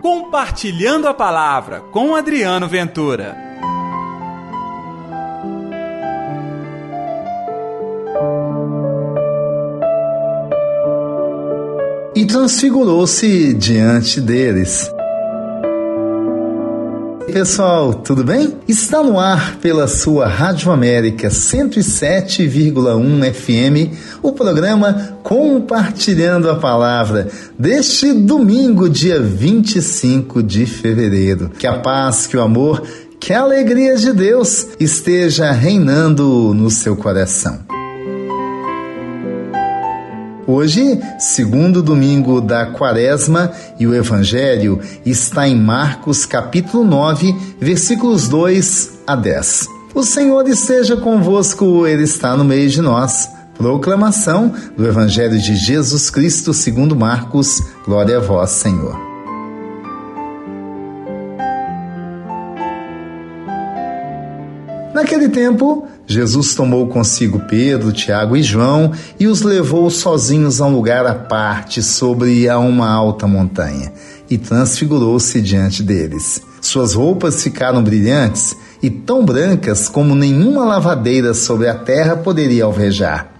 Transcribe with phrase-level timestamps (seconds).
[0.00, 3.36] Compartilhando a Palavra com Adriano Ventura.
[12.14, 14.90] E transfigurou-se diante deles
[17.38, 18.56] pessoal, tudo bem?
[18.66, 28.12] Está no ar pela sua Rádio América 107,1 FM o programa Compartilhando a Palavra deste
[28.12, 31.48] domingo, dia 25 de fevereiro.
[31.56, 32.82] Que a paz, que o amor,
[33.20, 37.67] que a alegria de Deus esteja reinando no seu coração.
[40.50, 49.00] Hoje, segundo domingo da quaresma, e o evangelho está em Marcos capítulo 9, versículos 2
[49.06, 49.66] a 10.
[49.94, 53.28] O Senhor esteja convosco, Ele está no meio de nós.
[53.58, 57.60] Proclamação do Evangelho de Jesus Cristo segundo Marcos.
[57.84, 58.98] Glória a vós, Senhor.
[64.94, 70.74] Naquele tempo, Jesus tomou consigo Pedro, Tiago e João e os levou sozinhos a um
[70.74, 73.92] lugar à parte sobre a uma alta montanha
[74.30, 76.40] e transfigurou-se diante deles.
[76.62, 83.37] Suas roupas ficaram brilhantes e tão brancas como nenhuma lavadeira sobre a terra poderia alvejar.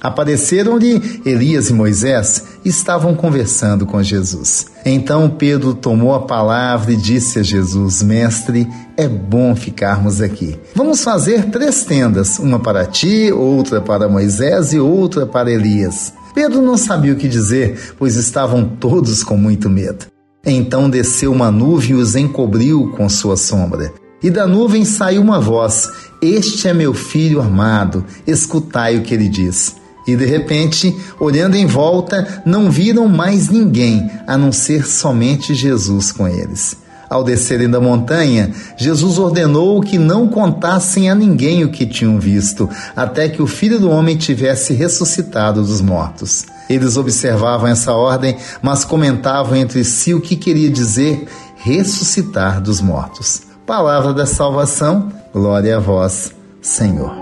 [0.00, 4.66] Apareceram-lhe Elias e Moisés estavam conversando com Jesus.
[4.84, 10.58] Então Pedro tomou a palavra e disse a Jesus: Mestre, é bom ficarmos aqui.
[10.74, 16.14] Vamos fazer três tendas, uma para ti, outra para Moisés e outra para Elias.
[16.34, 20.06] Pedro não sabia o que dizer, pois estavam todos com muito medo.
[20.44, 23.92] Então desceu uma nuvem e os encobriu com sua sombra.
[24.22, 25.90] E da nuvem saiu uma voz:
[26.22, 29.79] Este é meu filho amado, escutai o que ele diz.
[30.10, 36.10] E de repente, olhando em volta, não viram mais ninguém a não ser somente Jesus
[36.10, 36.76] com eles.
[37.08, 42.68] Ao descerem da montanha, Jesus ordenou que não contassem a ninguém o que tinham visto,
[42.96, 46.44] até que o filho do homem tivesse ressuscitado dos mortos.
[46.68, 53.42] Eles observavam essa ordem, mas comentavam entre si o que queria dizer ressuscitar dos mortos.
[53.64, 57.19] Palavra da salvação, glória a vós, Senhor.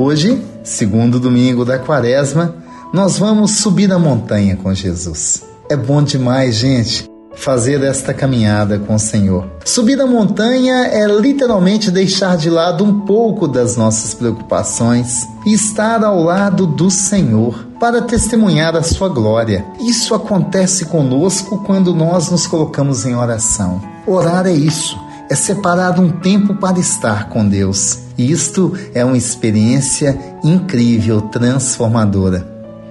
[0.00, 2.54] Hoje, segundo domingo da quaresma,
[2.94, 5.42] nós vamos subir a montanha com Jesus.
[5.68, 9.50] É bom demais, gente, fazer esta caminhada com o Senhor.
[9.64, 16.04] Subir a montanha é literalmente deixar de lado um pouco das nossas preocupações e estar
[16.04, 19.66] ao lado do Senhor para testemunhar a sua glória.
[19.80, 23.82] Isso acontece conosco quando nós nos colocamos em oração.
[24.06, 27.98] Orar é isso é separar um tempo para estar com Deus.
[28.16, 32.46] Isto é uma experiência incrível, transformadora.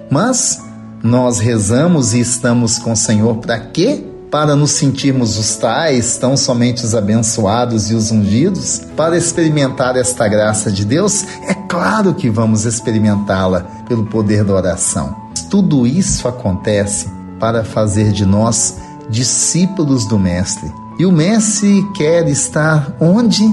[0.10, 0.62] Mas
[1.04, 4.04] nós rezamos e estamos com o Senhor para quê?
[4.30, 8.82] Para nos sentirmos os tais, tão somente os abençoados e os ungidos?
[8.96, 11.26] Para experimentar esta graça de Deus?
[11.48, 15.16] É claro que vamos experimentá-la pelo poder da oração.
[15.50, 17.10] Tudo isso acontece
[17.40, 18.78] para fazer de nós
[19.10, 20.70] discípulos do Mestre
[21.00, 23.44] e o Mestre quer estar onde?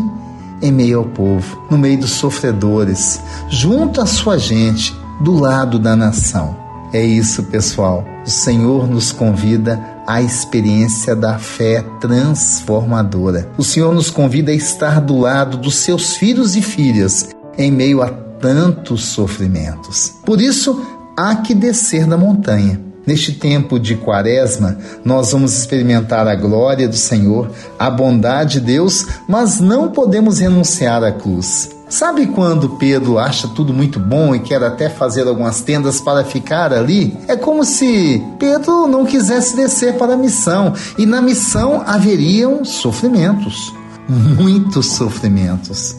[0.62, 5.94] Em meio ao povo, no meio dos sofredores, junto à sua gente, do lado da
[5.94, 6.56] nação.
[6.92, 8.04] É isso, pessoal.
[8.24, 13.50] O Senhor nos convida à experiência da fé transformadora.
[13.58, 17.28] O Senhor nos convida a estar do lado dos seus filhos e filhas
[17.58, 20.14] em meio a tantos sofrimentos.
[20.24, 20.80] Por isso,
[21.16, 26.96] há que descer da montanha Neste tempo de quaresma, nós vamos experimentar a glória do
[26.96, 31.70] Senhor, a bondade de Deus, mas não podemos renunciar à cruz.
[31.88, 36.72] Sabe quando Pedro acha tudo muito bom e quer até fazer algumas tendas para ficar
[36.72, 37.16] ali?
[37.28, 43.72] É como se Pedro não quisesse descer para a missão, e na missão haveriam sofrimentos,
[44.08, 45.94] muitos sofrimentos.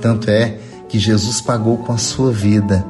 [0.00, 2.84] Tanto é que Jesus pagou com a sua vida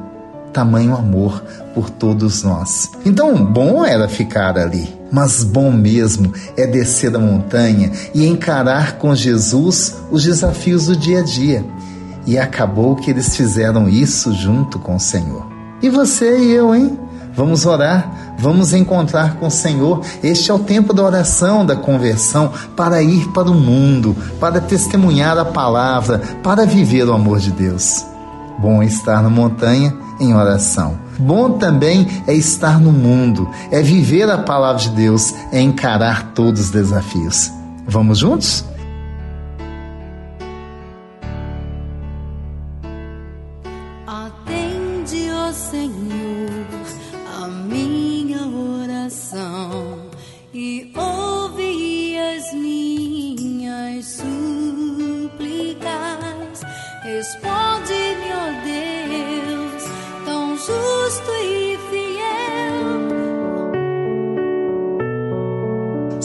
[0.51, 2.91] tamanho amor por todos nós.
[3.05, 9.15] Então, bom era ficar ali, mas bom mesmo é descer da montanha e encarar com
[9.15, 11.65] Jesus os desafios do dia a dia.
[12.25, 15.47] E acabou que eles fizeram isso junto com o Senhor.
[15.81, 16.97] E você e eu, hein?
[17.33, 20.01] Vamos orar, vamos encontrar com o Senhor.
[20.21, 25.37] Este é o tempo da oração, da conversão, para ir para o mundo, para testemunhar
[25.37, 28.05] a palavra, para viver o amor de Deus.
[28.59, 30.99] Bom estar na montanha em oração.
[31.17, 36.63] Bom também é estar no mundo, é viver a palavra de Deus, é encarar todos
[36.63, 37.49] os desafios.
[37.87, 38.65] Vamos juntos?
[44.05, 46.65] Atende, ó Senhor,
[47.41, 50.09] a minha oração
[50.53, 54.29] e ouve as minhas súplicas.
[57.03, 57.58] Responde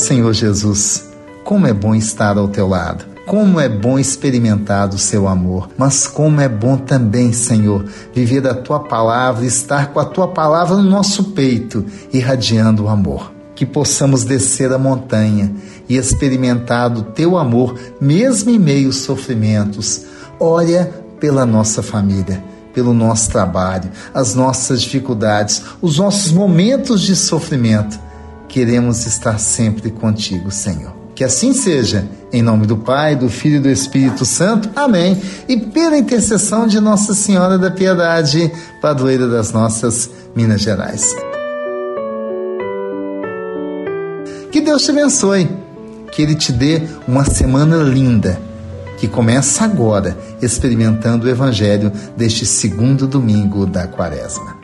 [0.05, 1.07] Senhor Jesus,
[1.45, 3.07] como é bom estar ao teu lado.
[3.27, 8.53] Como é bom experimentar o seu amor, mas como é bom também, Senhor, viver a
[8.53, 13.33] tua palavra, estar com a tua palavra no nosso peito, irradiando o amor.
[13.55, 15.51] Que possamos descer a montanha
[15.89, 20.03] e experimentar o teu amor, mesmo em meio aos sofrimentos.
[20.39, 28.04] Olha pela nossa família, pelo nosso trabalho, as nossas dificuldades, os nossos momentos de sofrimento.
[28.55, 30.95] Queremos estar sempre contigo, Senhor.
[31.13, 34.71] Que assim seja, em nome do Pai, do Filho e do Espírito Santo.
[34.77, 35.21] Amém.
[35.49, 41.05] E pela intercessão de Nossa Senhora da Piedade, padroeira das nossas Minas Gerais.
[44.53, 45.49] Que Deus te abençoe.
[46.13, 48.41] Que Ele te dê uma semana linda,
[48.99, 54.64] que começa agora, experimentando o Evangelho deste segundo domingo da Quaresma.